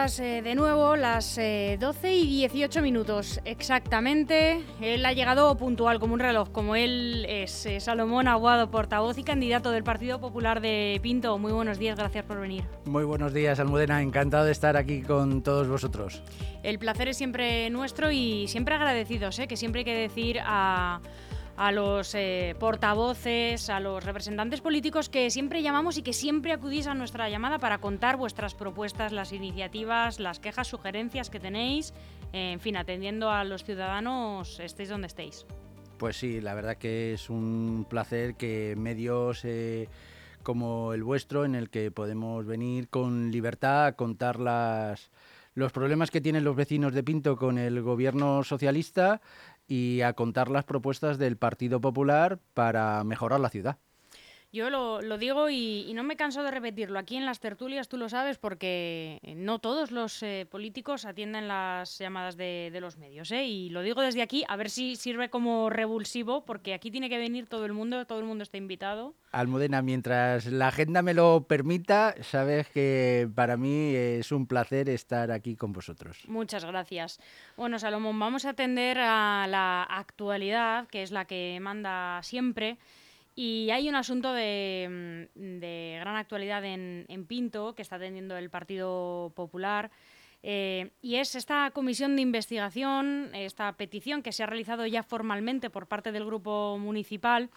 [0.00, 1.38] Eh, de nuevo, las 12
[2.08, 4.64] eh, y 18 minutos exactamente.
[4.80, 9.24] Él ha llegado puntual como un reloj, como él es eh, Salomón Aguado, portavoz y
[9.24, 11.36] candidato del Partido Popular de Pinto.
[11.36, 12.64] Muy buenos días, gracias por venir.
[12.86, 16.22] Muy buenos días, Almudena, encantado de estar aquí con todos vosotros.
[16.62, 21.02] El placer es siempre nuestro y siempre agradecidos, que siempre hay que decir a
[21.60, 26.86] a los eh, portavoces, a los representantes políticos que siempre llamamos y que siempre acudís
[26.86, 31.92] a nuestra llamada para contar vuestras propuestas, las iniciativas, las quejas, sugerencias que tenéis,
[32.32, 35.44] en fin, atendiendo a los ciudadanos, estéis donde estéis.
[35.98, 39.86] Pues sí, la verdad que es un placer que medios eh,
[40.42, 45.10] como el vuestro, en el que podemos venir con libertad a contar las,
[45.54, 49.20] los problemas que tienen los vecinos de Pinto con el gobierno socialista,
[49.70, 53.78] y a contar las propuestas del Partido Popular para mejorar la ciudad.
[54.52, 56.98] Yo lo, digo y, no me canso de repetirlo.
[56.98, 61.98] Aquí en las tertulias tú lo sabes porque no todos los eh, políticos atienden las
[61.98, 63.30] llamadas de, los medios.
[63.30, 63.44] ¿eh?
[63.44, 67.18] Y lo digo desde aquí, a ver si sirve como revulsivo, porque aquí tiene que
[67.18, 69.14] venir todo el mundo, todo el mundo está invitado.
[69.30, 75.30] Almudena, mientras la agenda me lo permita, sabes que para mí es un placer estar
[75.30, 76.24] aquí con vosotros.
[76.26, 77.20] Muchas gracias.
[77.56, 82.78] Bueno, Salomón, vamos a atender a la actualidad, que es la que manda siempre.
[83.42, 85.60] Y hay un asunto de, mm,
[85.98, 89.90] gran actualidad en, Pinto que está atendiendo el Partido Popular.
[90.42, 95.70] Eh, y es esta comisión de investigación, esta petición que se ha realizado ya formalmente
[95.70, 97.48] por parte del grupo municipal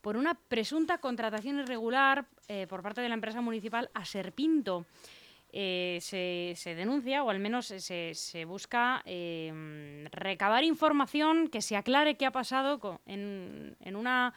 [0.00, 4.86] por una presunta contratación irregular eh, por parte de la empresa municipal a Serpinto.
[5.52, 9.02] Eh, se, denuncia, o al menos se, se busca
[10.12, 14.32] recabar información que se aclare qué ha pasado en, en una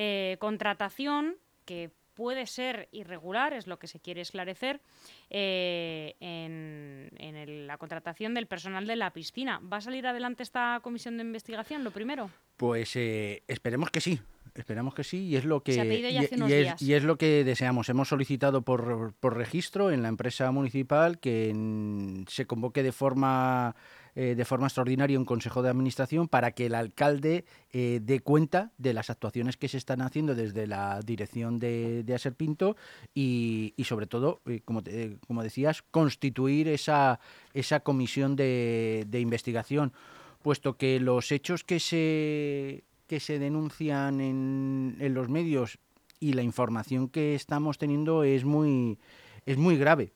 [0.00, 4.80] eh, contratación que puede ser irregular, es lo que se quiere esclarecer,
[5.28, 9.60] eh, en, la contratación del personal de la piscina.
[9.60, 12.30] ¿Va a salir adelante esta comisión de investigación, lo primero?
[12.56, 14.20] Pues eh, esperemos que sí.
[14.54, 17.88] Esperamos que sí y es lo que y, es, lo que deseamos.
[17.88, 23.76] Hemos solicitado por, por registro en la empresa municipal que se convoque de forma
[24.20, 28.72] eh, de forma extraordinaria un consejo de administración para que el alcalde eh, dé cuenta
[28.76, 32.66] de las actuaciones que se están haciendo desde la dirección de, de
[33.14, 34.82] y, y sobre todo, eh, como,
[35.24, 37.20] como decías, constituir esa,
[37.54, 39.92] esa comisión de, de investigación,
[40.42, 45.78] puesto que los hechos que se, que se denuncian en, en los medios
[46.18, 48.98] y la información que estamos teniendo es muy,
[49.46, 50.10] es muy grave.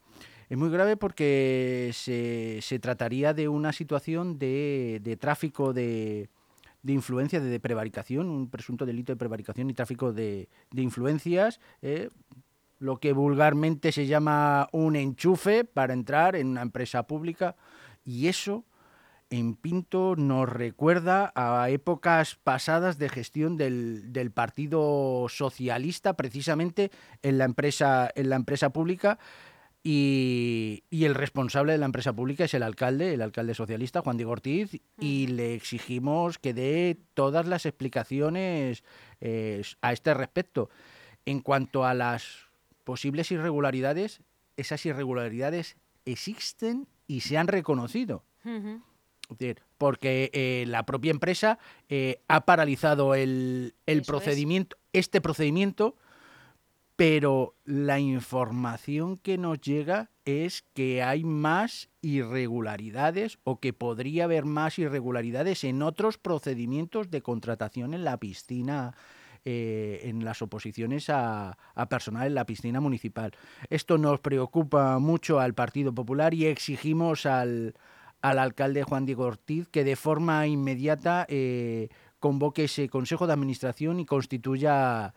[0.49, 6.29] Es muy grave porque se, se trataría de una situación de, de tráfico de,
[6.83, 12.09] de influencia, de, prevaricación, un presunto delito de prevaricación y tráfico de, de influencias, eh,
[12.79, 17.55] lo que vulgarmente se llama un enchufe para entrar en una empresa pública.
[18.03, 18.65] Y eso
[19.29, 27.37] en Pinto nos recuerda a épocas pasadas de gestión del, del, Partido Socialista, precisamente en
[27.37, 29.17] la empresa, en la empresa pública,
[29.83, 34.31] y, el responsable de la empresa pública es el alcalde, el alcalde socialista, Juan Diego
[34.31, 38.83] Ortiz, y le exigimos que dé todas las explicaciones
[39.19, 40.69] eh, a este respecto.
[41.25, 42.47] En cuanto a las
[42.85, 44.21] posibles irregularidades,
[44.55, 48.23] esas irregularidades existen y se han reconocido.
[49.77, 53.73] Porque eh, la propia empresa eh, ha paralizado el,
[54.05, 55.95] procedimiento, este procedimiento
[56.95, 64.45] pero la información que nos llega es que hay más irregularidades o que podría haber
[64.45, 68.95] más irregularidades en otros procedimientos de contratación en la piscina.
[69.45, 71.57] Eh, en las oposiciones a,
[71.89, 73.33] personal en la piscina municipal.
[73.69, 77.75] Esto nos preocupa mucho al Partido Popular y exigimos al,
[78.21, 81.89] alcalde Juan Diego Ortiz que de forma inmediata eh,
[82.21, 85.13] convoque ese Consejo de Administración y constituya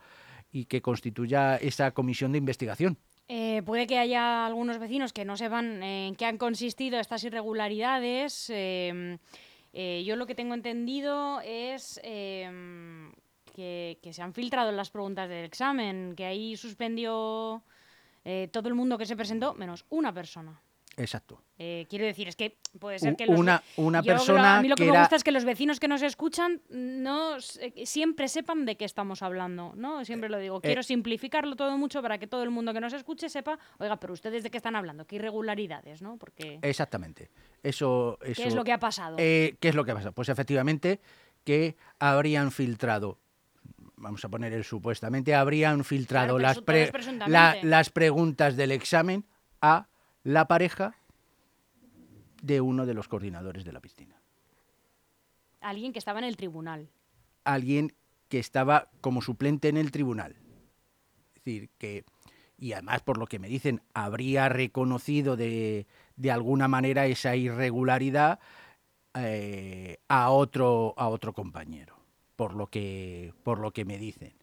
[0.56, 2.97] y que constituya esa comisión de investigación.
[3.29, 8.49] Eh, puede que haya algunos vecinos que no sepan en qué han consistido estas irregularidades.
[8.49, 9.19] Em,
[9.75, 13.12] eh, yo lo que tengo entendido es em,
[13.55, 17.62] que, se han filtrado las preguntas del examen, que ahí suspendió
[18.25, 20.58] eh, todo el mundo que se presentó, menos una persona.
[20.96, 21.43] Exacto.
[21.58, 24.58] Eh, quiero decir, es que puede ser que una, una persona.
[24.58, 27.37] A mí lo que, me gusta es que los vecinos que nos escuchan no
[27.84, 30.04] siempre sepan de qué estamos hablando, ¿no?
[30.04, 30.58] Siempre lo digo.
[30.58, 33.96] Eh, quiero simplificarlo todo mucho para que todo el mundo que nos escuche sepa, oiga,
[33.98, 36.16] pero ustedes de qué están hablando, qué irregularidades, ¿no?
[36.16, 36.58] Porque.
[36.62, 37.31] Exactamente.
[37.62, 38.19] Eso.
[38.22, 39.16] eso ¿Qué es lo que ha pasado?
[39.19, 40.12] Eh, ¿Qué es lo que ha pasado?
[40.12, 41.00] Pues efectivamente
[41.44, 43.19] que habrían filtrado
[43.96, 46.62] vamos a poner el supuestamente, habrían filtrado las,
[47.62, 49.25] las preguntas del examen
[49.62, 49.88] a
[50.26, 50.96] la pareja
[52.43, 54.20] de uno de los coordinadores de la piscina.
[55.61, 56.88] Alguien que estaba en el tribunal.
[57.44, 57.94] Alguien
[58.28, 60.34] que estaba como suplente en el tribunal.
[61.28, 62.05] Es decir, que,
[62.58, 65.87] y además por lo que me dicen, habría reconocido de,
[66.17, 68.40] de alguna manera esa irregularidad
[69.14, 72.00] eh, a, otro, a otro compañero,
[72.34, 74.34] por lo que, por lo que me dicen.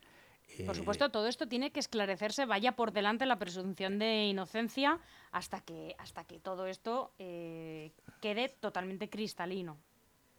[0.66, 5.00] Por supuesto, todo esto tiene que esclarecerse, vaya por delante la presunción de inocencia
[5.32, 7.92] hasta que, hasta que todo esto eh,
[8.22, 9.78] quede totalmente cristalino.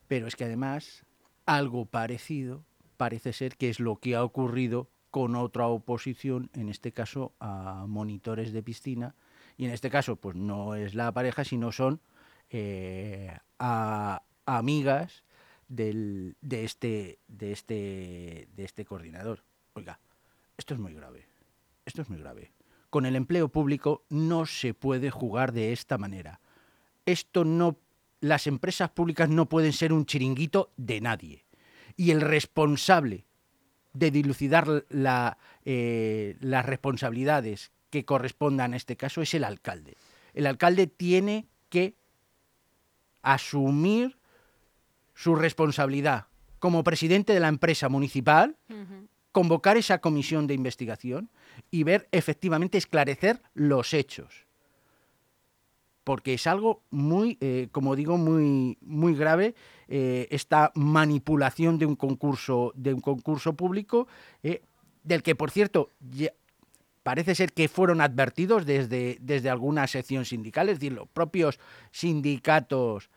[0.06, 1.04] Pero es que además
[1.46, 2.64] algo parecido
[2.96, 7.86] parece ser que es lo que ha ocurrido con otra oposición, en este caso a
[7.86, 9.14] monitores de piscina,
[9.56, 12.00] y en este caso pues no es la pareja, sino son
[12.50, 15.24] eh, a, amigas
[15.68, 19.44] del, de, este, de, este, de este coordinador.
[19.74, 20.00] Oiga,
[20.56, 21.26] esto es muy grave.
[21.84, 22.52] Esto es muy grave.
[22.90, 26.40] Con el empleo público no se puede jugar de esta manera.
[27.06, 27.78] Esto no,
[28.20, 31.44] las empresas públicas no pueden ser un chiringuito de nadie.
[31.96, 33.26] Y el responsable
[33.92, 34.86] de dilucidar
[35.64, 39.96] eh, las responsabilidades que correspondan a este caso es el alcalde.
[40.32, 41.94] El alcalde tiene que
[43.22, 44.18] asumir
[45.14, 46.26] su responsabilidad
[46.58, 48.56] como presidente de la empresa municipal,
[49.34, 51.28] convocar esa comisión de investigación
[51.72, 54.46] y ver efectivamente esclarecer los hechos.
[56.04, 59.56] Porque es algo muy, eh, como digo, muy, muy grave
[59.88, 64.06] eh, esta manipulación de un concurso, de un concurso público,
[64.44, 64.62] eh,
[65.02, 65.90] del que, por cierto,
[67.02, 71.58] parece ser que fueron advertidos desde, desde alguna sección sindical, es decir, los propios
[71.90, 73.10] sindicatos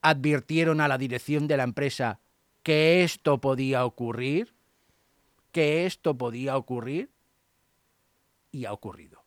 [0.00, 2.18] advirtieron a la dirección de la empresa
[2.64, 4.53] que esto podía ocurrir,
[5.54, 7.10] que esto podía ocurrir,
[8.50, 9.22] y ha ocurrido.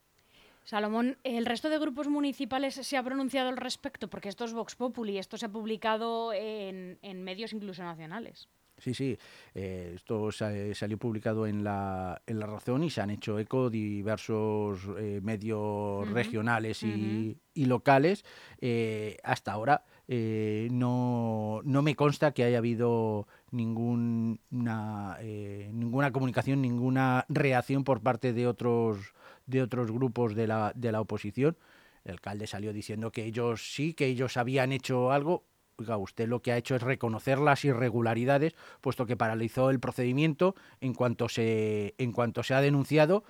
[0.65, 4.09] Salomón, ¿el resto de grupos municipales se ha pronunciado al respecto?
[4.09, 8.50] Porque esto es Vox Populi, esto se ha publicado en, en medios incluso nacionales.
[8.77, 9.18] Sí, sí,
[9.56, 14.81] eh, esto salió publicado en la, en la Razón y se han hecho eco diversos
[15.00, 18.23] eh, medios regionales y, y locales.
[18.62, 27.83] Eh, hasta ahora no, no, me consta que haya habido ninguna, ninguna comunicación, ninguna reacción
[27.83, 29.13] por parte de otros,
[29.45, 31.57] de otros grupos de la, de la oposición.
[32.03, 35.44] El alcalde salió diciendo que ellos sí, que ellos habían hecho algo
[35.79, 40.55] oiga, usted lo que ha hecho es reconocer las irregularidades, puesto que paralizó el procedimiento
[40.81, 43.23] en cuanto se, en cuanto se ha denunciado,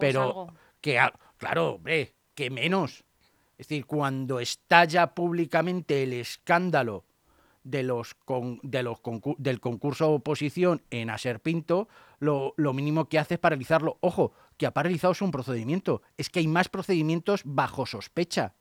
[0.00, 0.48] pero
[0.80, 1.00] que,
[1.38, 3.04] claro, hombre, que menos.
[3.56, 7.04] Es decir, cuando estalla públicamente el escándalo
[7.64, 8.16] de los,
[8.62, 8.98] de los
[9.38, 11.88] del concurso oposición en Aserpinto,
[12.20, 13.98] lo, lo mínimo que hace es paralizarlo.
[14.00, 16.02] Ojo, que ha paralizado un procedimiento.
[16.16, 18.54] Es que hay más procedimientos bajo sospecha.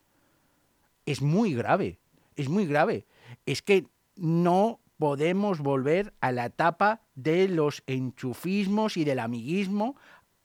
[1.05, 1.99] Es muy grave,
[2.35, 3.05] es muy grave
[3.45, 9.95] es que no podemos volver a la etapa de los enchufismos y del amiguismo,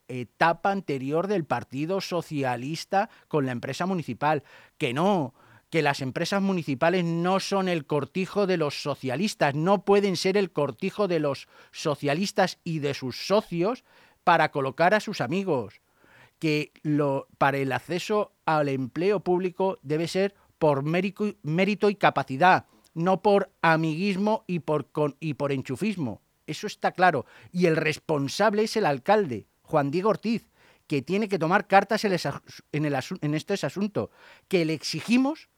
[0.09, 4.43] etapa anterior del Partido Socialista con la empresa municipal.
[4.79, 5.35] Que no,
[5.71, 10.51] que las empresas municipales no son el cortijo de los socialistas, no pueden ser el
[10.51, 13.85] cortijo de los socialistas y de sus socios
[14.25, 15.81] para colocar a sus amigos.
[16.39, 22.67] Que lo, para el acceso al empleo público debe ser por mérito y capacidad
[22.99, 24.89] no por amiguismo y por,
[25.21, 26.21] y por enchufismo.
[26.47, 27.27] Eso está claro.
[27.53, 30.51] Y el responsable es el alcalde, Juan Diego Ortiz,
[30.87, 34.11] que tiene que tomar cartas en, el, en este asunto,
[34.49, 35.49] que le exigimos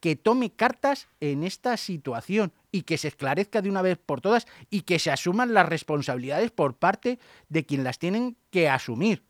[0.00, 4.46] que tome cartas en esta situación y que se esclarezca de una vez por todas
[4.70, 9.24] y que se asuman las responsabilidades por parte de quien las tienen que asumir.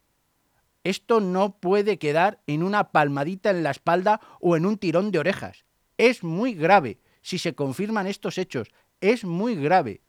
[0.84, 5.18] Esto no puede quedar en una palmadita en la espalda o en un tirón de
[5.18, 5.64] orejas.
[5.96, 8.68] Es muy grave si se confirman estos hechos.
[9.00, 10.00] Es muy grave.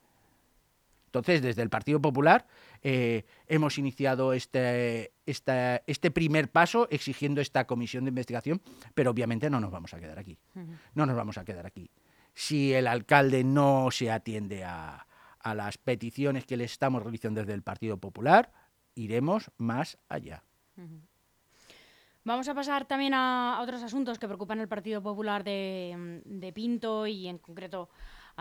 [1.10, 2.46] Entonces, desde el Partido Popular
[2.84, 8.62] eh, hemos iniciado este, este primer paso exigiendo esta comisión de investigación,
[8.94, 10.38] pero obviamente no nos vamos a quedar aquí.
[10.94, 11.90] No nos vamos a quedar aquí.
[12.36, 15.06] Si el alcalde no se atiende a,
[15.44, 18.52] las peticiones que le estamos realizando desde el Partido Popular,
[18.94, 20.44] iremos más allá.
[22.24, 27.28] Vamos a pasar también a, otros asuntos que preocupan al Partido Popular de, Pinto y
[27.28, 27.90] en concreto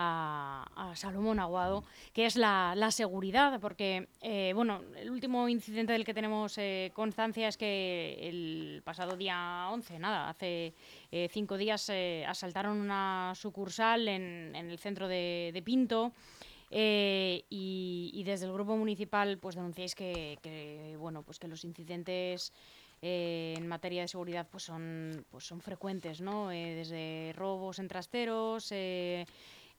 [0.01, 6.13] a, Salomón Aguado, que es la, seguridad, porque eh, bueno, el último incidente del que
[6.13, 10.73] tenemos eh, constancia es que el pasado día 11, nada, hace
[11.11, 11.91] eh, cinco días
[12.25, 16.13] asaltaron una sucursal en, el centro de, Pinto.
[16.71, 22.53] Y, desde el grupo municipal pues denunciáis que, bueno pues que los incidentes
[23.01, 28.71] en materia de seguridad pues son pues son frecuentes no desde robos en trasteros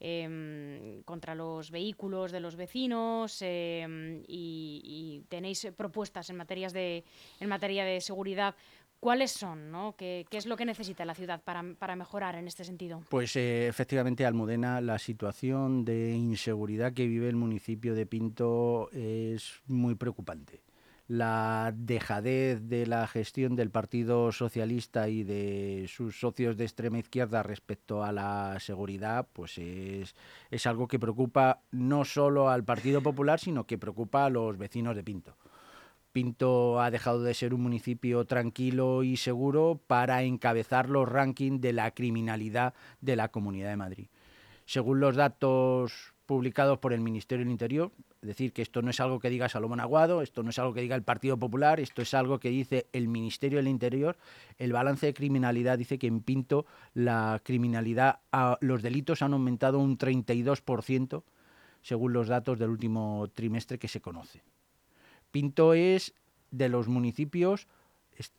[0.01, 7.05] em, contra los vehículos de los vecinos em, y, tenéis propuestas en materias de
[7.39, 8.55] en materia de seguridad
[9.01, 9.71] ¿Cuáles son?
[9.71, 9.97] ¿no?
[9.97, 13.03] ¿Qué, es lo que necesita la ciudad para, mejorar en este sentido?
[13.09, 19.63] Pues eh, efectivamente, Almudena, la situación de inseguridad que vive el municipio de Pinto es
[19.67, 20.61] muy preocupante.
[21.11, 27.43] La dejadez de la gestión del Partido Socialista y de sus socios de extrema izquierda
[27.43, 30.15] respecto a la seguridad, pues es,
[30.53, 34.95] es algo que preocupa no solo al Partido Popular, sino que preocupa a los vecinos
[34.95, 35.37] de Pinto.
[36.13, 41.73] Pinto ha dejado de ser un municipio tranquilo y seguro para encabezar los rankings de
[41.73, 44.07] la criminalidad de la Comunidad de Madrid.
[44.65, 47.91] Según los datos publicados por el Ministerio del Interior,
[48.23, 50.83] decir, que esto no es algo que diga Salomón Aguado, esto no es algo que
[50.83, 54.17] diga el Partido Popular, esto es algo que dice el Ministerio del Interior,
[54.59, 58.21] el balance de criminalidad dice que en Pinto la criminalidad,
[58.61, 61.23] los delitos han aumentado un 32%
[61.83, 64.43] según los datos del último trimestre que se conoce.
[65.31, 66.15] Pinto es
[66.51, 67.69] de los municipios,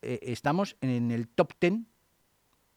[0.02, 1.80] eh, estamos en el top 10,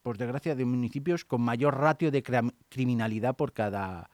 [0.01, 2.23] por desgracia, de municipios con mayor ratio de
[2.69, 4.09] criminalidad por cada,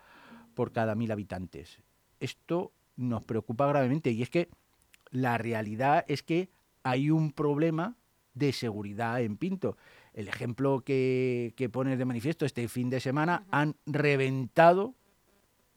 [0.53, 1.79] por cada mil habitantes.
[2.19, 2.71] Esto
[3.01, 4.49] nos preocupa gravemente y es que
[5.09, 6.49] la realidad es que
[6.83, 7.95] hay un problema
[8.33, 9.77] de seguridad en Pinto.
[10.13, 14.95] El ejemplo que, que pones de manifiesto este fin de semana han reventado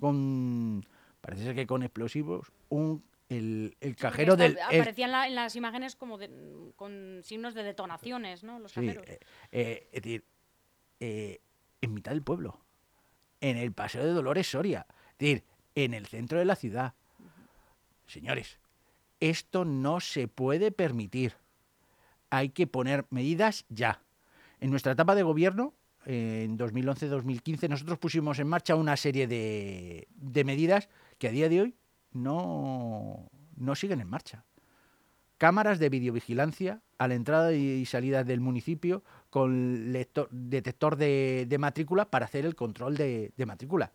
[0.00, 0.87] con,
[1.21, 4.59] parece ser que con explosivos, un el, cajero del...
[4.61, 6.19] Aparecían en, las imágenes como
[6.76, 8.59] con signos de detonaciones, ¿no?
[8.59, 9.07] Los cajeros.
[9.09, 9.19] Eh,
[9.52, 10.25] eh, es decir,
[11.00, 11.40] eh,
[11.81, 12.61] en mitad del pueblo,
[13.40, 16.95] en el Paseo de Dolores Soria, es decir, en el centro de la ciudad.
[18.06, 18.58] Señores,
[19.20, 21.34] esto no se puede permitir.
[22.30, 24.02] Hay que poner medidas ya.
[24.61, 30.44] En nuestra etapa de gobierno, en 2011-2015, nosotros pusimos en marcha una serie de, de
[30.44, 31.75] medidas que a día de hoy
[32.12, 34.44] no, no siguen en marcha.
[35.38, 39.92] Cámaras de videovigilancia a la entrada y salida del municipio con
[40.30, 43.92] detector de, matrícula para hacer el control de, matrícula.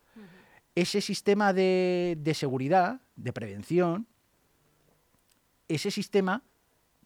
[0.80, 4.08] Ese sistema de, seguridad, de prevención,
[5.68, 6.42] ese sistema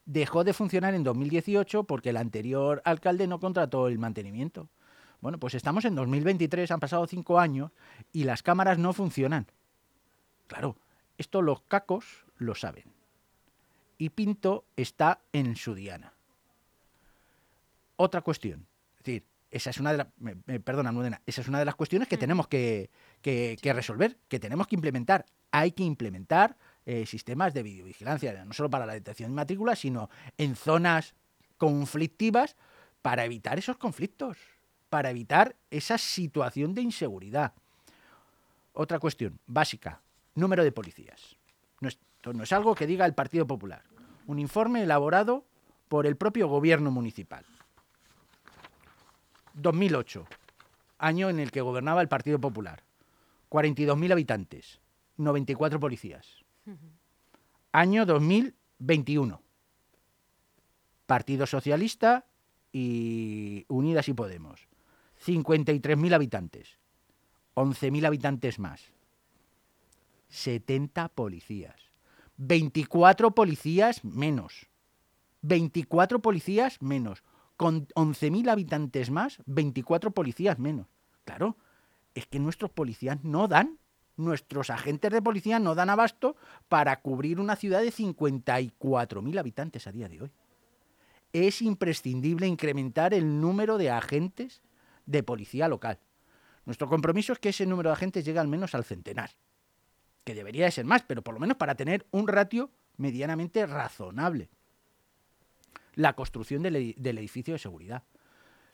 [0.05, 4.69] dejó de funcionar en 2018 porque el anterior alcalde no contrató el mantenimiento.
[5.21, 7.71] Bueno, pues estamos en 2023, han pasado cinco años
[8.11, 9.47] y las cámaras no funcionan.
[10.45, 10.77] Claro,
[11.17, 12.05] esto los cacos
[12.37, 12.83] lo saben.
[13.97, 16.13] Y Pinto está en su diana.
[17.95, 18.67] Otra cuestión.
[18.99, 20.07] Es decir, esa es una de las.
[20.63, 22.89] Perdona, esa es una de las cuestiones que tenemos que,
[23.61, 25.27] resolver, que tenemos que implementar.
[25.51, 26.57] Hay que implementar
[26.87, 31.13] eh, sistemas de videovigilancia, no solo para la detección de matrícula, sino en zonas
[31.57, 32.55] conflictivas
[33.03, 34.37] para evitar esos conflictos,
[34.89, 37.53] para evitar esa situación de inseguridad.
[38.73, 40.01] Otra cuestión básica,
[40.33, 41.35] número de policías.
[41.79, 43.83] No esto no es algo que diga el Partido Popular.
[44.25, 45.45] Un informe elaborado
[45.89, 47.45] por el propio gobierno municipal.
[49.53, 50.25] 2008,
[50.97, 52.83] año en el que gobernaba el Partido Popular.
[53.49, 54.79] 42.000 habitantes,
[55.17, 56.43] 94 policías.
[57.71, 59.41] Año 2021.
[61.05, 62.25] Partido Socialista
[62.71, 64.67] y Unidas y Podemos.
[65.25, 66.77] 53.000 habitantes.
[67.55, 68.81] 11.000 habitantes más.
[70.29, 71.75] 70 policías.
[72.37, 74.67] 24 policías menos.
[75.41, 77.23] 24 policías menos.
[77.57, 80.87] Con 11.000 habitantes más, 24 policías menos.
[81.25, 81.57] Claro,
[82.15, 83.79] es que nuestros policías no dan,
[84.17, 86.35] nuestros agentes de policía no dan abasto
[86.67, 90.31] para cubrir una ciudad de 54.000 habitantes a día de hoy.
[91.31, 94.61] Es imprescindible incrementar el número de agentes
[95.05, 95.99] de policía local.
[96.65, 99.31] Nuestro compromiso es que ese número de agentes llegue al menos al centenar
[100.23, 104.49] que debería de ser más, pero por lo menos para tener un ratio medianamente razonable.
[105.95, 108.03] La construcción del, edificio de seguridad.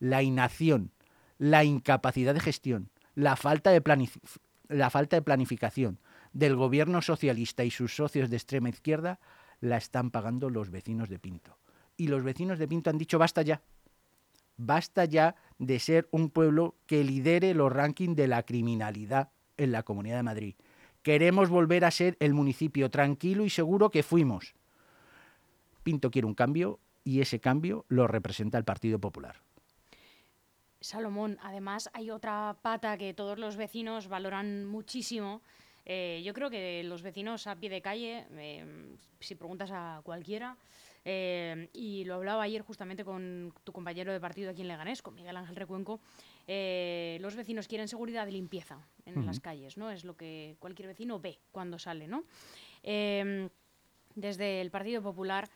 [0.00, 0.90] La inacción,
[1.38, 3.82] la incapacidad de gestión, la falta de,
[4.68, 6.00] la falta de planificación
[6.32, 9.20] del gobierno socialista y sus socios de extrema izquierda
[9.60, 11.56] la están pagando los vecinos de Pinto.
[11.96, 13.62] Y los vecinos de Pinto han dicho basta ya.
[14.58, 19.82] Basta ya de ser un pueblo que lidere los rankings de la criminalidad en la
[19.82, 20.54] Comunidad de Madrid.
[21.02, 24.54] Queremos volver a ser el municipio tranquilo y seguro que fuimos.
[25.82, 29.36] Pinto quiere un cambio y ese cambio lo representa el Partido Popular.
[30.80, 35.40] Salomón, además hay otra pata que todos los vecinos valoran muchísimo.
[35.84, 40.56] Eh, yo creo que los vecinos a pie de calle, eh, si preguntas a cualquiera,
[41.04, 45.14] eh, y lo hablaba ayer justamente con tu compañero de partido aquí en Leganés, con
[45.14, 46.00] Miguel Ángel Recuenco,
[46.48, 49.92] los vecinos quieren seguridad y limpieza en las calles, ¿no?
[49.92, 52.24] Es lo que cualquier vecino ve cuando sale, ¿no?
[54.16, 55.48] desde el Partido Popular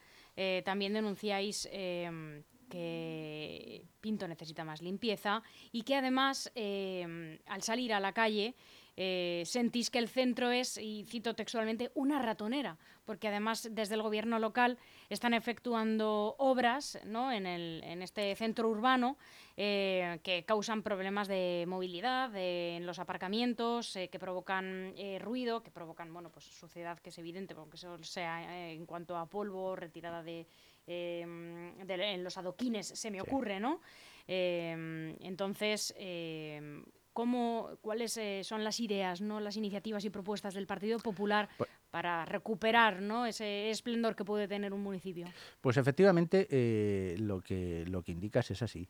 [0.42, 7.92] eh, también denunciáis em, que Pinto necesita más limpieza y que además em, al salir
[7.92, 8.55] a la calle
[9.02, 14.02] eh, sentís que el centro es, y cito textualmente, una ratonera, porque además desde el
[14.02, 14.76] gobierno local
[15.08, 17.32] están efectuando obras ¿no?
[17.32, 19.16] en, el, en este centro urbano
[19.56, 26.30] eh, que causan problemas de movilidad en los aparcamientos, que provocan ruido, que provocan bueno,
[26.30, 30.46] pues, suciedad que es evidente, porque eso sea en cuanto a polvo, retirada de,
[30.86, 33.80] em, en los adoquines, se me ocurre, ¿no?
[34.28, 36.84] Em, entonces, em,
[37.20, 39.40] ¿cómo, ¿cuáles eh, son las ideas, ¿no?
[39.40, 43.26] las iniciativas y propuestas del Partido Popular pues para recuperar ¿no?
[43.26, 45.26] ese esplendor que puede tener un municipio?
[45.61, 48.88] Pues efectivamente eh, lo, que, lo que indicas es así.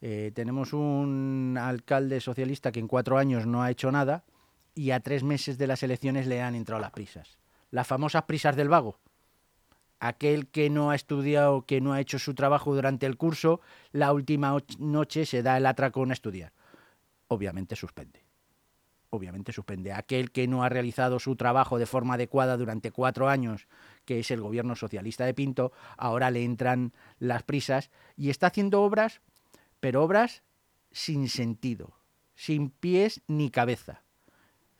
[0.00, 4.22] Eh, tenemos un alcalde socialista que en cuatro años no ha hecho nada
[4.76, 7.36] y a tres meses de las elecciones le han entrado las prisas.
[7.72, 9.00] Las famosas prisas del vago
[9.98, 13.60] aquel que no ha estudiado, que no ha hecho su trabajo durante el curso,
[13.92, 16.52] la última noche se da el atracón a estudiar.
[17.32, 18.26] Obviamente suspende.
[19.08, 19.90] Obviamente suspende.
[19.90, 23.68] Aquel que no ha realizado su trabajo de forma adecuada durante cuatro años,
[24.04, 28.82] que es el gobierno socialista de Pinto, ahora le entran las prisas y está haciendo
[28.82, 29.22] obras,
[29.80, 30.42] pero obras
[30.90, 31.94] sin sentido,
[32.34, 34.02] sin pies ni cabeza.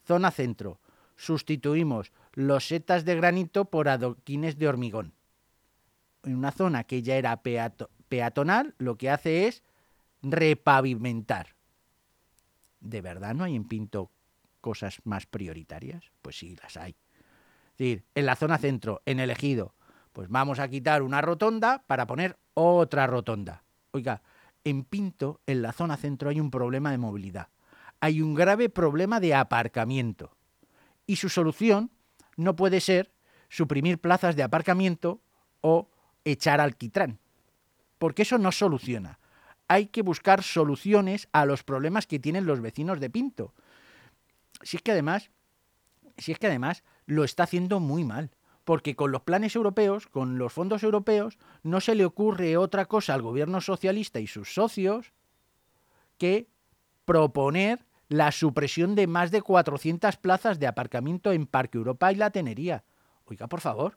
[0.05, 0.79] Zona centro.
[1.17, 5.15] Sustituimos los setas de granito por adoquines de hormigón.
[6.23, 9.63] En una zona que ya era peatonal, lo que hace es
[10.21, 11.55] repavimentar.
[12.93, 14.11] ¿De verdad no hay en Pinto
[14.61, 16.13] cosas más prioritarias?
[16.21, 16.91] Pues sí, las hay.
[16.91, 19.75] Es decir, en la zona centro, en el ejido,
[20.13, 23.65] pues vamos a quitar una rotonda para poner otra rotonda.
[23.93, 24.21] Oiga,
[24.63, 27.49] en Pinto, en la zona centro, hay un problema de movilidad.
[28.01, 30.37] Hay un grave problema de aparcamiento.
[31.07, 31.91] Y su solución
[32.37, 33.11] no puede ser
[33.49, 35.23] suprimir plazas de aparcamiento
[35.63, 35.89] o
[36.27, 37.21] echar alquitrán,
[37.99, 39.19] porque eso no soluciona.
[39.73, 43.55] Hay que buscar soluciones a los problemas que tienen los vecinos de Pinto.
[44.61, 45.31] Si es que además,
[46.19, 48.33] es que además lo está haciendo muy mal,
[48.65, 53.15] porque con los planes europeos, con los fondos europeos, no se le ocurre otra cosa
[53.15, 55.15] al gobierno socialista y sus socios
[56.19, 56.51] que
[57.07, 62.29] proponer la supresión de más de 400 plazas de aparcamiento en Parque Europa y la
[62.29, 62.85] Tenería.
[63.25, 63.97] Oiga, por favor,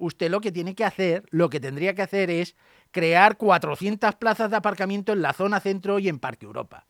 [0.00, 2.56] usted lo que tiene que hacer, lo que tendría que hacer es
[2.90, 6.86] crear 400 plazas de aparcamiento en la zona centro y en Parque Europa.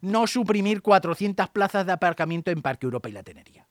[0.00, 3.68] No suprimir 400 plazas de aparcamiento en Parque Europa y la Tenería.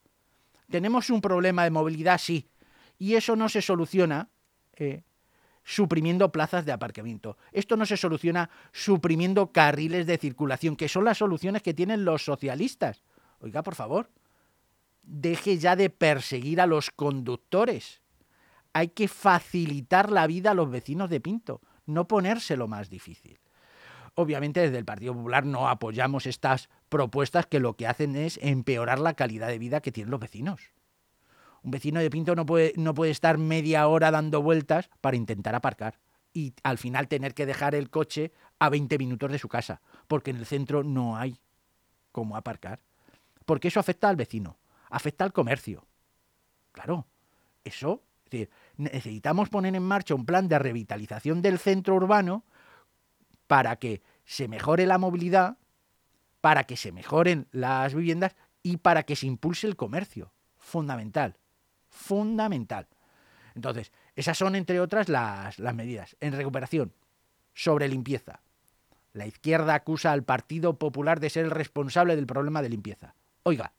[0.70, 2.50] Tenemos un problema de movilidad, sí,
[2.98, 4.30] y eso no se soluciona
[4.76, 5.04] eh,
[5.64, 7.38] suprimiendo plazas de aparcamiento.
[7.52, 12.24] Esto no se soluciona suprimiendo carriles de circulación, que son las soluciones que tienen los
[12.24, 13.04] socialistas.
[13.40, 14.12] Oiga, por favor,
[15.02, 18.02] deje ya de perseguir a los conductores.
[18.76, 23.40] Hay que facilitar la vida a los vecinos de Pinto, no ponérselo más difícil.
[24.16, 29.00] obviamente desde el Partido Popular no apoyamos estas propuestas que lo que hacen es empeorar
[29.00, 30.60] la calidad de vida que tienen los vecinos.
[31.64, 35.56] Un vecino de Pinto no puede, no puede estar media hora dando vueltas para intentar
[35.56, 35.98] aparcar
[36.34, 40.32] y al final tener que dejar el coche a 20 minutos de su casa, porque
[40.32, 41.40] en el centro no hay
[42.12, 42.82] cómo aparcar.
[43.46, 44.58] Porque eso afecta al vecino,
[44.90, 45.88] afecta al comercio.
[46.74, 47.08] Claro,
[47.64, 52.44] eso, es decir, necesitamos poner en marcha un plan de revitalización del centro urbano
[53.48, 55.58] para que se mejore la movilidad,
[56.42, 60.32] para que se mejoren las viviendas y para que se impulse el comercio.
[60.58, 61.38] Fundamental,
[61.90, 62.88] fundamental.
[63.54, 66.16] Entonces, esas son, entre otras, las, las medidas.
[66.20, 66.94] En recuperación,
[67.54, 68.42] sobre limpieza.
[69.14, 73.16] La izquierda acusa al Partido Popular de ser el responsable del problema de limpieza.
[73.44, 73.74] Oiga,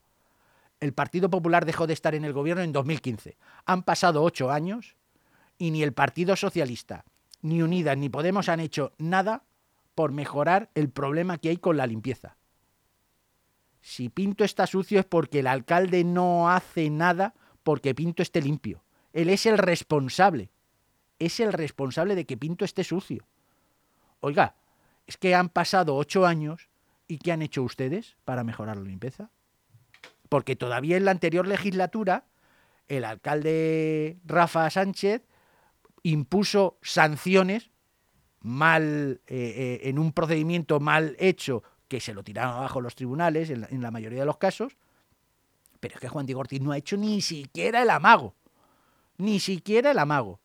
[0.81, 3.37] el Partido Popular dejó de estar en el gobierno en 2015.
[3.65, 4.97] Han pasado ocho años
[5.59, 7.05] y ni el Partido Socialista,
[7.43, 9.45] ni Unidas, ni Podemos han hecho nada
[9.95, 12.37] por mejorar el problema que hay con la limpieza.
[13.81, 18.83] Si Pinto está sucio es porque el alcalde no hace nada porque Pinto esté limpio.
[19.13, 20.51] Él es el responsable.
[21.19, 23.27] Es el responsable de que Pinto esté sucio.
[24.21, 24.57] Oiga,
[25.07, 26.69] es que han pasado ocho años
[27.09, 29.31] y ¿qué han hecho ustedes para mejorar la limpieza?
[30.29, 32.25] Porque todavía en la anterior legislatura
[32.89, 35.23] el alcalde Rafa Sánchez
[36.03, 37.71] impuso sanciones
[38.41, 43.51] mal eh, eh, en un procedimiento mal hecho que se lo tiraron abajo los tribunales
[43.51, 44.77] en la, en la mayoría de los casos,
[45.81, 48.35] pero es que Juan Diego Ortiz no ha hecho ni siquiera el amago,
[49.19, 50.41] ni siquiera el amago.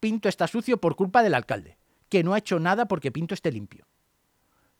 [0.00, 1.78] Pinto está sucio por culpa del alcalde,
[2.08, 3.86] que no ha hecho nada porque Pinto esté limpio.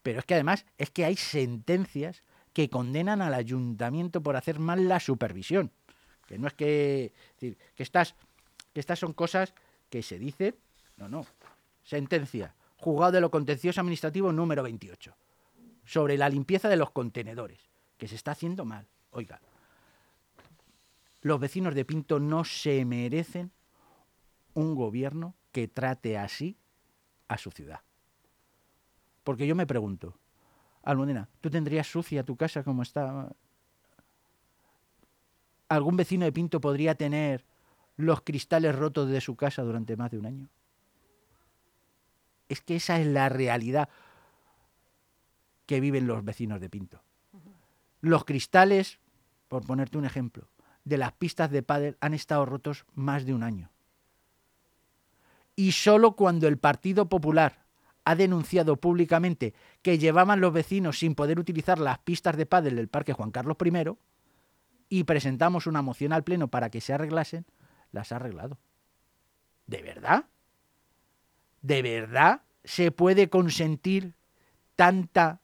[0.03, 2.22] Pero es que además es que hay sentencias
[2.59, 5.71] que condenan al ayuntamiento por hacer mal la supervisión.
[6.27, 8.16] Que no es que, decir, que estas,
[8.73, 9.55] que estas son cosas
[9.88, 10.57] que se dicen,
[10.97, 11.25] no, no.
[11.85, 15.14] Sentencia, juzgado de lo contencioso administrativo número 28,
[15.85, 17.61] sobre la limpieza de los contenedores,
[17.97, 18.88] que se está haciendo mal.
[19.12, 19.40] Oiga,
[21.21, 23.53] los vecinos de Pinto no se merecen
[24.55, 26.57] un gobierno que trate así
[27.29, 27.83] a su ciudad.
[29.23, 30.18] Porque yo me pregunto,
[30.88, 33.29] Almudena, ¿tú tendrías sucia tu casa como está?
[35.68, 37.44] ¿Algún vecino de Pinto podría tener
[37.98, 40.48] los cristales rotos de su casa durante más de un año?
[42.48, 43.90] Es que esa es la realidad
[45.66, 47.03] que viven los vecinos de Pinto.
[48.01, 48.98] Los cristales,
[49.48, 50.48] por ponerte un ejemplo,
[50.85, 53.70] de las pistas de pádel han estado rotos más de un año.
[55.55, 57.68] Y solo cuando el Partido Popular
[58.09, 59.53] ha denunciado públicamente
[59.88, 63.57] que llevaban los vecinos sin poder utilizar las pistas de pádel del Parque Juan Carlos
[63.64, 63.96] I
[64.90, 67.46] y presentamos una moción al Pleno para que se arreglasen,
[67.90, 68.59] las ha arreglado.
[69.66, 70.27] ¿De verdad?
[71.62, 74.12] ¿De verdad se puede consentir
[74.77, 75.40] tanta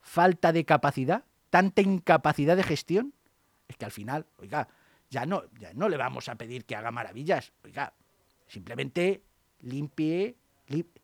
[0.00, 3.14] falta de capacidad, tanta incapacidad de gestión?
[3.66, 4.68] Es que al final, oiga,
[5.10, 7.94] ya no, ya no le vamos a pedir que haga maravillas, oiga,
[8.46, 9.24] simplemente
[9.58, 10.36] limpie,
[10.68, 10.99] limpie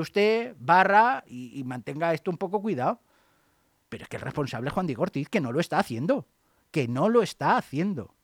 [0.00, 3.00] usted, barra y, y, mantenga esto un poco cuidado.
[3.88, 6.26] Pero es que el responsable es Juan Diego Ortiz, que no lo está haciendo,
[6.70, 8.14] que no lo está haciendo.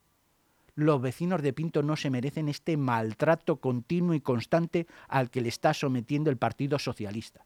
[0.74, 5.48] Los vecinos de Pinto no se merecen este maltrato continuo y constante al que le
[5.48, 7.44] está sometiendo el Partido Socialista.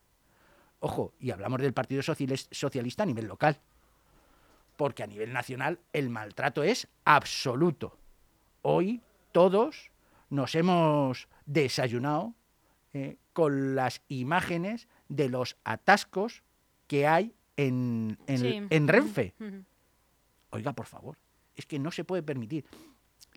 [0.81, 3.59] Ojo, y hablamos del Partido Socialista a nivel local,
[4.77, 7.97] porque a nivel nacional el maltrato es absoluto.
[8.63, 9.01] Hoy
[9.33, 9.91] todos
[10.31, 12.35] nos hemos desayunado
[12.93, 16.43] eh, con las imágenes de los atascos
[16.87, 18.67] que hay en, en, sí.
[18.71, 19.35] en Renfe.
[19.39, 19.65] Uh -huh.
[20.51, 21.19] Oiga, por favor,
[21.55, 22.65] es que no se puede permitir.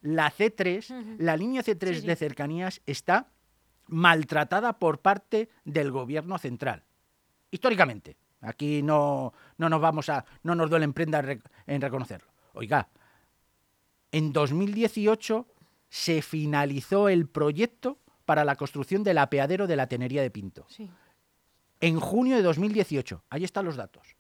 [0.02, 1.16] La C3, uh -huh.
[1.18, 2.08] la línea C3 sí, sí.
[2.08, 3.32] de cercanías está
[3.88, 6.84] maltratada por parte del gobierno central.
[7.52, 8.18] Históricamente.
[8.42, 10.24] Aquí no, no nos vamos a.
[10.44, 11.26] no nos duele en prenda
[11.66, 12.32] en reconocerlo.
[12.54, 12.88] Oiga,
[14.12, 15.48] en 2018
[15.90, 17.98] se finalizó el proyecto
[18.28, 20.66] para la construcción del apeadero de la Tenería de Pinto.
[20.68, 20.92] Sí.
[21.80, 24.18] En junio de 2018, ahí están los datos.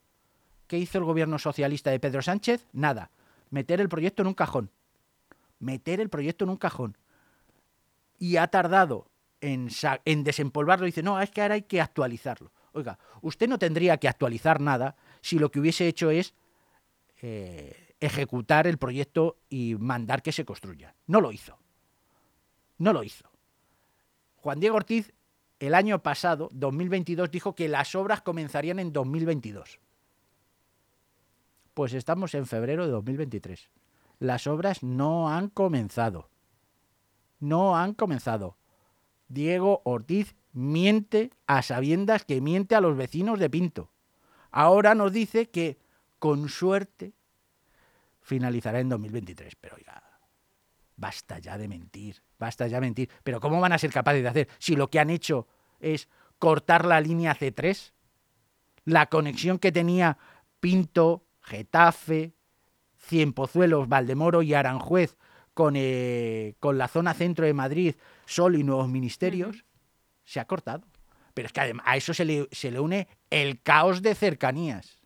[0.65, 2.65] ¿Qué hizo el gobierno socialista de Pedro Sánchez?
[2.71, 3.11] Nada.
[3.49, 4.71] Meter el proyecto en un cajón.
[5.59, 6.97] Meter el proyecto en un cajón.
[8.17, 9.67] Y ha tardado en,
[10.05, 10.85] en desempolvarlo.
[10.85, 12.53] Dice, no, es que ahora hay que actualizarlo.
[12.71, 16.33] Oiga, usted no tendría que actualizar nada si lo que hubiese hecho es
[17.21, 20.95] eh, ejecutar el proyecto y mandar que se construya.
[21.07, 21.59] No lo hizo.
[22.77, 23.29] No lo hizo.
[24.47, 25.13] Juan Diego Ortiz
[25.59, 29.81] el año pasado, 2022, dijo que las obras comenzarían en 2022.
[31.73, 33.69] Pues estamos en febrero de 2023.
[34.19, 36.29] Las obras no han comenzado.
[37.41, 38.55] No han comenzado.
[39.27, 43.91] Diego Ortiz miente a sabiendas que miente a los vecinos de Pinto.
[44.49, 45.77] Ahora nos dice que
[46.19, 47.11] con suerte
[48.21, 49.57] finalizará en 2023.
[49.57, 50.16] Pero oiga,
[50.97, 53.09] basta ya de mentir, basta ya de mentir.
[53.23, 55.47] Pero ¿cómo van a ser capaces de hacer si lo que han hecho
[55.79, 57.93] es cortar la línea C3?
[58.83, 60.17] La conexión que tenía
[60.59, 62.33] Pinto, Getafe,
[62.99, 65.15] Cienpozuelos, Valdemoro y Aranjuez
[65.53, 69.65] con, eh, con la zona centro de Madrid, Sol y nuevos ministerios,
[70.23, 70.83] se ha cortado.
[71.33, 74.97] Pero es que además a eso se le, se le une el caos de cercanías.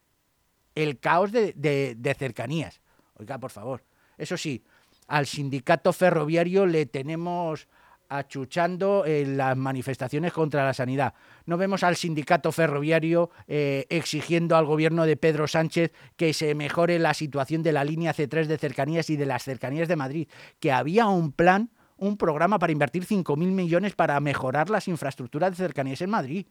[0.73, 2.82] El caos de, de cercanías.
[3.15, 3.84] Oiga, por favor.
[4.17, 4.63] Eso sí,
[5.12, 7.67] al sindicato ferroviario le tenemos
[8.08, 11.13] achuchando en las manifestaciones contra la sanidad.
[11.45, 16.97] No vemos al sindicato ferroviario eh, exigiendo al gobierno de Pedro Sánchez que se mejore
[16.97, 20.28] la situación de la línea C3 de cercanías y de las cercanías de Madrid,
[20.62, 25.58] que había un plan, un programa para invertir 5.000 millones para mejorar las infraestructuras de
[25.58, 26.47] cercanías en Madrid.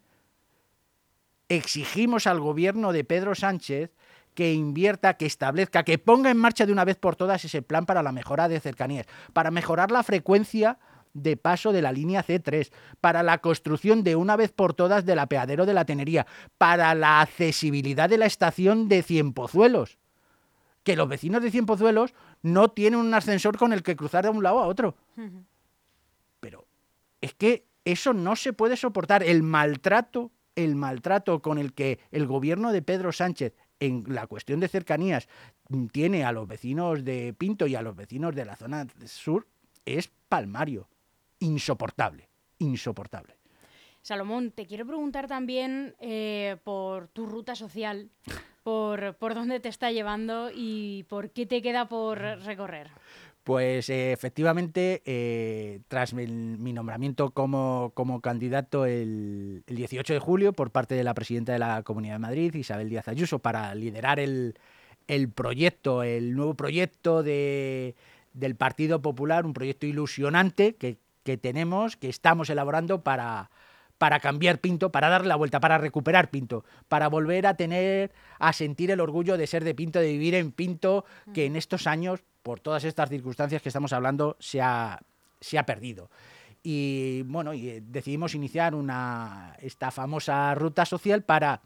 [1.49, 3.91] Exigimos al gobierno de Pedro Sánchez
[4.35, 7.87] que invierta, que establezca, que ponga en marcha de una vez por todas ese plan
[7.87, 10.79] para la mejora de cercanías, para mejorar la frecuencia
[11.13, 15.19] de paso de la línea C3, para la construcción de una vez por todas del
[15.19, 16.27] apeadero de la Tenería,
[16.59, 19.99] para la accesibilidad de la estación de Cienpozuelos.
[20.85, 24.43] Que los vecinos de Cienpozuelos no tienen un ascensor con el que cruzar de un
[24.43, 24.97] lado a otro.
[26.41, 26.67] Pero
[27.21, 29.23] es que eso no se puede soportar.
[29.23, 34.61] El maltrato, el maltrato con el que el gobierno de Pedro Sánchez en la cuestión
[34.61, 35.29] de cercanías
[35.91, 39.47] tiene a los vecinos de Pinto y a los vecinos de la zona sur
[39.85, 40.89] es palmario
[41.41, 43.37] insoportable, insoportable.
[44.03, 48.11] Salomón, te quiero preguntar también eh, por tu ruta social,
[48.63, 52.91] por, por dónde te está llevando y por qué te queda por recorrer.
[53.51, 60.71] Pues eh, efectivamente, eh, tras mi, nombramiento como, como candidato el, 18 de julio por
[60.71, 64.55] parte de la presidenta de la Comunidad de Madrid, Isabel Díaz Ayuso, para liderar el,
[65.09, 67.97] el proyecto, el nuevo proyecto de,
[68.35, 73.51] del Partido Popular, un proyecto ilusionante que, que tenemos, que estamos elaborando para,
[74.01, 78.55] para cambiar Pinto, para darle la vuelta, para recuperar Pinto, para volver a tener, a
[78.55, 82.25] sentir el orgullo de ser de Pinto, de vivir en Pinto, que en estos años,
[82.43, 85.03] por todas estas circunstancias que estamos hablando, se ha,
[85.39, 86.09] se ha perdido.
[86.63, 91.61] Y bueno, eh, decidimos iniciar una, esta famosa ruta social para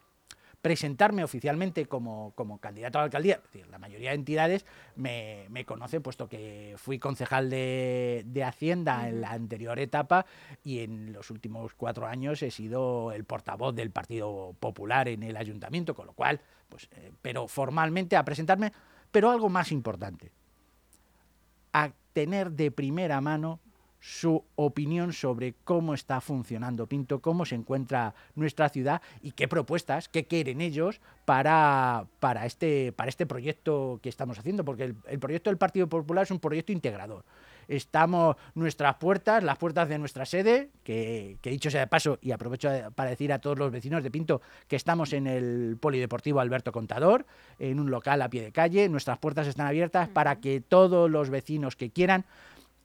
[0.64, 3.38] presentarme oficialmente como, candidato a la alcaldía.
[3.70, 4.64] la mayoría de entidades
[4.96, 10.24] me, me conocen, puesto que fui concejal de, Hacienda en la anterior etapa
[10.64, 15.36] y en los últimos cuatro años he sido el portavoz del Partido Popular en el
[15.36, 18.72] ayuntamiento, con lo cual, pues, eh, pero formalmente a presentarme,
[19.10, 20.32] pero algo más importante,
[21.74, 23.60] a tener de primera mano
[24.04, 30.10] su opinión sobre cómo está funcionando Pinto, cómo se encuentra nuestra ciudad y qué propuestas,
[30.10, 35.48] qué quieren ellos para, para, este, para este proyecto que estamos haciendo, porque el, proyecto
[35.48, 37.24] del Partido Popular es un proyecto integrador.
[37.66, 42.32] Estamos nuestras puertas, las puertas de nuestra sede, que, que dicho sea de paso, y
[42.32, 46.72] aprovecho para decir a todos los vecinos de Pinto que estamos en el Polideportivo Alberto
[46.72, 47.24] Contador,
[47.58, 48.86] en un local a pie de calle.
[48.90, 52.26] Nuestras puertas están abiertas para que todos los vecinos que quieran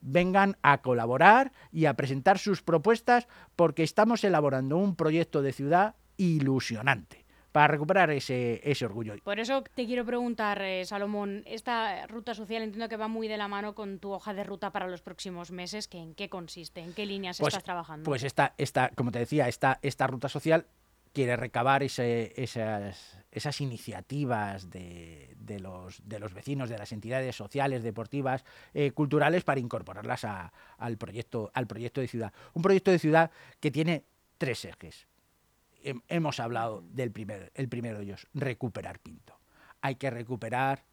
[0.02, 5.96] vengan a colaborar y a presentar sus propuestas porque estamos elaborando un proyecto de ciudad
[6.18, 9.16] ilusionante para recuperar ese, ese orgullo.
[9.24, 13.38] Por eso te quiero preguntar, eh, Salomón, esta ruta social entiendo que va muy de
[13.38, 16.82] la mano con tu hoja de ruta para los próximos meses, que ¿en qué consiste?
[16.82, 18.06] ¿En qué líneas pues, estás trabajando?
[18.06, 20.68] Pues esta, esta, como te decía, esta, esta ruta social
[21.14, 27.36] quiere recabar ese, esas, esas iniciativas de, de, los, de los vecinos, de las entidades
[27.36, 28.44] sociales, deportivas,
[28.74, 32.34] eh, culturales, para incorporarlas al, proyecto, al proyecto de ciudad.
[32.54, 34.06] Un proyecto de ciudad que tiene
[34.38, 35.08] tres ejes.
[35.82, 39.40] Hemos hablado del primer, el primero de ellos, recuperar Pinto.
[39.82, 40.84] Hay que recuperar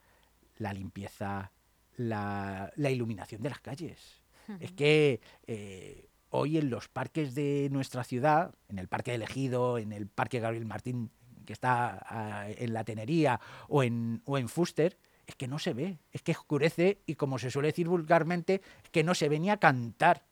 [0.59, 1.50] la limpieza,
[1.96, 4.22] la, iluminación de las calles.
[4.61, 9.79] Es que eh, hoy en los parques de nuestra ciudad, en el Parque de Ejido,
[9.79, 11.11] en el Parque Gabriel Martín,
[11.44, 15.75] que está ah, en la Tenería, o en, o en Fuster, es que no se
[15.75, 19.40] ve, es que oscurece y como se suele decir vulgarmente, es que no se ve
[19.40, 20.25] ni a cantar.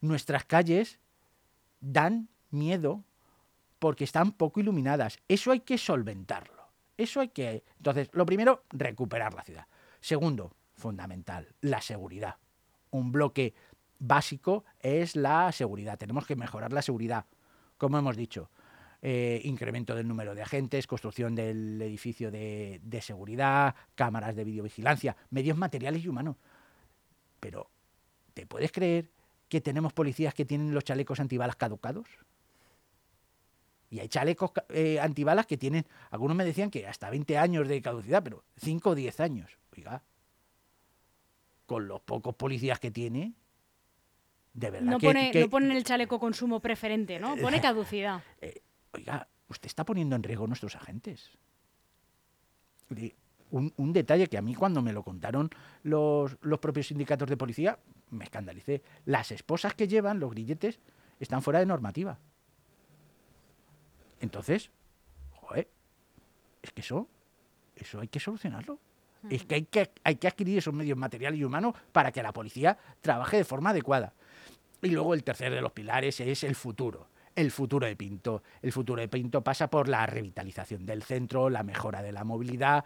[0.00, 0.98] Nuestras calles
[1.80, 3.02] dan miedo
[3.78, 5.18] porque están poco iluminadas.
[5.28, 6.68] Eso hay que solventarlo.
[6.96, 7.64] Eso hay que...
[7.78, 9.66] Entonces, lo primero, recuperar la ciudad.
[10.00, 12.36] Segundo, fundamental, la seguridad.
[12.90, 13.54] Un bloque
[14.06, 15.98] básico es la seguridad.
[15.98, 17.26] Tenemos que mejorar la seguridad,
[17.78, 18.50] como hemos dicho.
[19.06, 25.58] Eh, incremento del número de agentes, construcción del edificio de, seguridad, cámaras de videovigilancia, medios
[25.58, 26.36] materiales y humanos.
[27.38, 27.68] Pero,
[28.32, 29.10] ¿te puedes creer
[29.50, 32.06] que tenemos policías que tienen los chalecos antibalas caducados?
[33.90, 37.82] Y hay chalecos eh, antibalas que tienen, algunos me decían que hasta 20 años de
[37.82, 39.58] caducidad, pero 5 o 10 años.
[39.76, 40.02] Oiga,
[41.66, 43.34] con los pocos policías que tiene,
[44.54, 47.36] de verdad no que, pone, que- no pone el chaleco consumo preferente, ¿no?
[47.36, 48.22] Pone caducidad.
[48.40, 48.62] eh,
[48.92, 51.30] oiga, usted está poniendo en riesgo a nuestros agentes.
[53.50, 55.50] Un, un detalle que a mí cuando me lo contaron
[55.82, 57.78] los, los propios sindicatos de policía,
[58.10, 58.82] me escandalicé.
[59.04, 60.80] Las esposas que llevan los grilletes
[61.20, 62.18] están fuera de normativa.
[64.20, 64.70] Entonces,
[65.32, 65.68] joder,
[66.62, 67.08] es que eso,
[67.76, 68.78] eso hay que solucionarlo.
[69.30, 72.32] Es que hay, que hay que adquirir esos medios materiales y humanos para que la
[72.32, 74.12] policía trabaje de forma adecuada.
[74.84, 77.08] Y luego el tercer de los pilares es el futuro.
[77.34, 78.42] El futuro de Pinto.
[78.62, 82.84] El futuro de Pinto pasa por la revitalización del centro, la mejora de la movilidad,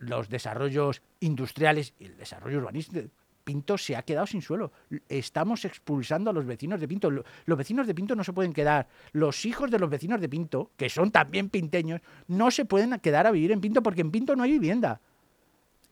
[0.00, 3.08] los desarrollos industriales y el desarrollo urbanístico.
[3.44, 4.72] Pinto se ha quedado sin suelo.
[5.08, 7.10] Estamos expulsando a los vecinos de Pinto.
[7.10, 8.88] Lo- Los vecinos de Pinto no se pueden quedar.
[9.12, 13.26] Los hijos de los vecinos de Pinto, que son también pinteños, no se pueden quedar
[13.26, 15.00] a vivir en Pinto porque en Pinto no hay vivienda.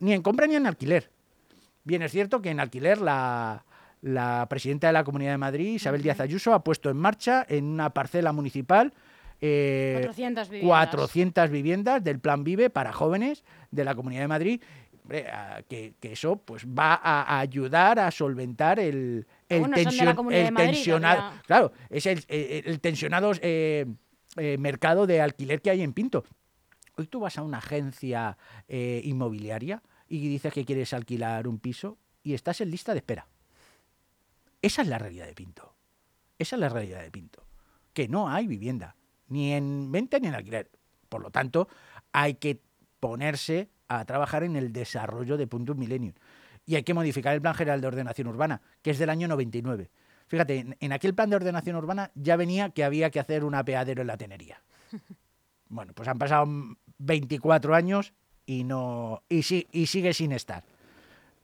[0.01, 1.11] Ni en compra ni en alquiler.
[1.85, 3.65] Bien, es cierto que en alquiler la,
[4.03, 7.65] la presidenta de la Comunidad de Madrid, Isabel Díaz Ayuso, ha puesto en marcha en
[7.65, 8.93] una parcela municipal
[9.41, 10.88] eh, 400 viviendas.
[10.88, 14.62] 400 viviendas del Plan Vive para jóvenes de la Comunidad de Madrid.
[15.69, 20.15] Que, que eso pues va a, ayudar a solventar el, el, bueno, tension-
[20.53, 21.33] Madrid, tensionado.
[21.45, 23.85] Claro, es el, el- el tensionado eh,
[24.37, 26.25] eh, mercado de alquiler que hay en Pinto.
[26.97, 28.38] Hoy tú vas a una agencia
[28.69, 33.27] eh, inmobiliaria y dices que quieres alquilar un piso y estás en lista de espera.
[34.62, 35.75] Esa es la realidad de Pinto.
[36.38, 37.44] Esa es la realidad de Pinto.
[37.92, 38.96] Que no hay vivienda,
[39.29, 40.70] ni en venta ni en alquiler.
[41.09, 41.68] Por lo tanto,
[42.12, 42.61] hay que
[43.01, 46.14] ponerse a trabajar en el desarrollo de Puntos Millennium.
[46.64, 49.90] Y hay que modificar el Plan General de Ordenación Urbana, que es del año 99.
[50.33, 53.55] Fíjate, en, en aquel plan de ordenación urbana ya venía que había que hacer un
[53.55, 54.62] apeadero en la tenería.
[55.68, 56.46] Bueno, pues han pasado
[56.98, 58.12] 24 años
[58.44, 59.38] y no y,
[59.72, 60.64] y sigue sin estar.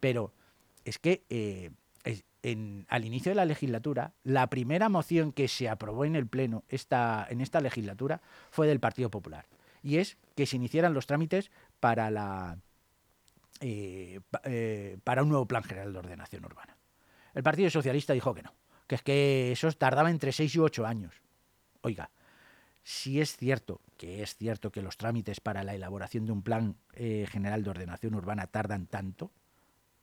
[0.00, 0.34] Pero
[0.84, 1.70] es que eh,
[2.04, 7.26] al inicio de la legislatura, la primera moción que se aprobó en el Pleno esta,
[7.28, 9.46] en esta legislatura fue del Partido Popular.
[9.82, 12.58] Y es que se iniciaran los trámites para, la,
[13.60, 16.76] eh, eh, para un nuevo Plan General de Ordenación Urbana.
[17.34, 18.54] El Partido Socialista dijo que no,
[18.86, 21.14] que es que eso tardaba entre 6 y 8 años.
[21.82, 22.10] Oiga,
[22.82, 26.76] si es cierto, que es cierto que los trámites para la elaboración de un plan
[26.94, 29.30] eh, general de ordenación urbana tardan tanto,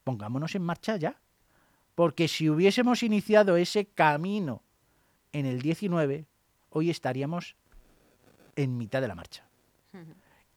[0.03, 1.19] pongámonos en marcha ya.
[1.95, 4.62] Porque si hubiésemos iniciado ese camino
[5.31, 6.25] en el 19,
[6.69, 7.55] hoy estaríamos
[8.55, 9.47] en mitad de la marcha.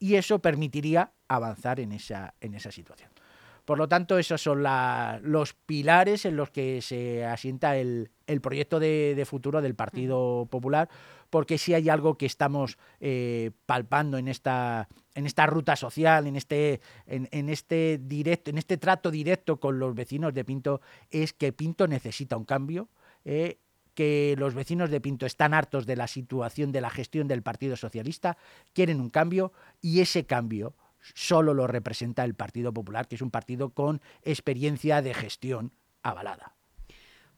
[0.01, 3.11] Y eso permitiría avanzar en esa, en esa situación.
[3.69, 8.41] Por lo tanto, esos son la- los pilares en los que se asienta el, el
[8.41, 10.89] proyecto de, de futuro del Partido Popular,
[11.29, 16.37] porque si hay algo que estamos eh, palpando en esta, en esta ruta social, en
[16.37, 21.35] este, en, en este directo, en este trato directo con los vecinos de Pinto, es
[21.35, 22.89] que Pinto necesita un cambio.
[23.27, 23.59] eh,
[23.95, 27.77] que los vecinos de Pinto están hartos de la situación de la gestión del Partido
[27.77, 28.39] Socialista,
[28.73, 29.53] quieren un cambio
[29.83, 30.75] y ese cambio
[31.15, 36.58] solo lo representa el Partido Popular, que es un partido con experiencia de gestión avalada.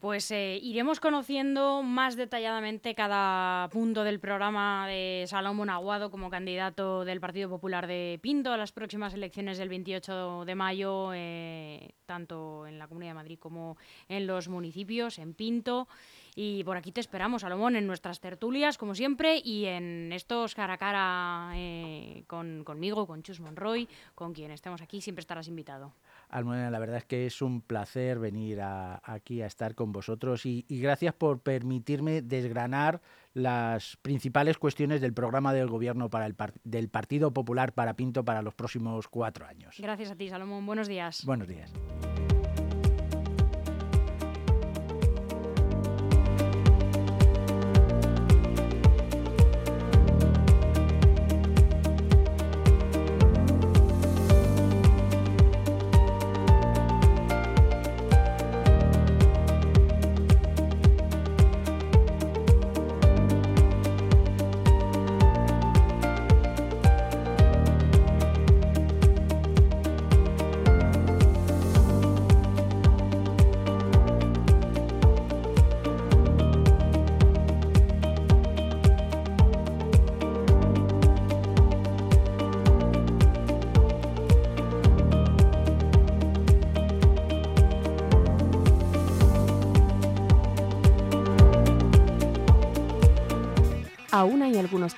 [0.01, 7.05] Pues eh, iremos conociendo más detalladamente cada punto del programa de Salomón Aguado como candidato
[7.05, 12.67] del Partido Popular de Pinto a las próximas elecciones del 28 de mayo, eh, tanto
[12.67, 13.77] en la Comunidad de Madrid como
[14.09, 15.87] en los municipios, en Pinto.
[16.35, 20.75] Y por aquí te esperamos, Salomón, en nuestras tertulias, como siempre, y en estos cara
[20.75, 25.93] a cara eh, con, conmigo, con Chus Monroy, con quien estemos aquí, siempre estarás invitado.
[26.31, 30.47] Almudena, la verdad es que es un placer venir a- aquí a estar con vosotros
[30.47, 33.01] y, y gracias por permitirme desgranar
[33.35, 38.25] las principales cuestiones del programa del gobierno para el par- del Partido Popular para Pinto
[38.25, 39.77] para los próximos cuatro años.
[39.79, 40.65] Gracias a ti, Salomón.
[40.67, 41.25] Buenos días.
[41.25, 41.73] Buenos días.